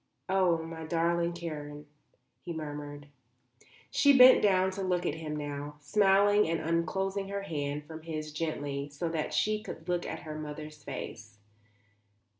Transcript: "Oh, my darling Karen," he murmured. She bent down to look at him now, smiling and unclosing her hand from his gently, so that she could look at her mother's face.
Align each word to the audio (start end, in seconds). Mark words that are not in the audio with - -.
"Oh, 0.29 0.57
my 0.63 0.83
darling 0.83 1.33
Karen," 1.33 1.85
he 2.43 2.53
murmured. 2.53 3.05
She 3.91 4.17
bent 4.17 4.41
down 4.41 4.71
to 4.71 4.81
look 4.81 5.05
at 5.05 5.13
him 5.13 5.35
now, 5.35 5.75
smiling 5.79 6.49
and 6.49 6.59
unclosing 6.59 7.27
her 7.29 7.43
hand 7.43 7.85
from 7.85 8.01
his 8.01 8.33
gently, 8.33 8.89
so 8.89 9.09
that 9.09 9.31
she 9.31 9.61
could 9.61 9.87
look 9.87 10.07
at 10.07 10.21
her 10.23 10.33
mother's 10.39 10.83
face. 10.83 11.37